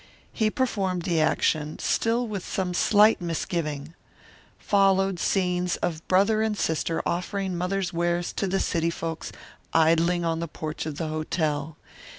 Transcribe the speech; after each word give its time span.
He 0.33 0.49
performed 0.49 1.03
the 1.03 1.21
action, 1.21 1.77
still 1.77 2.25
with 2.25 2.43
some 2.43 2.73
slight 2.73 3.21
misgiving. 3.21 3.93
Followed 4.57 5.19
scenes 5.19 5.75
of 5.75 6.07
brother 6.07 6.41
and 6.41 6.57
sister 6.57 7.03
offering 7.05 7.55
Mother's 7.55 7.93
wares 7.93 8.33
to 8.33 8.47
the 8.47 8.59
city 8.59 8.89
folks 8.89 9.31
idling 9.73 10.25
on 10.25 10.39
the 10.39 10.47
porch 10.47 10.87
of 10.87 10.97
the 10.97 11.09
hotel. 11.09 11.77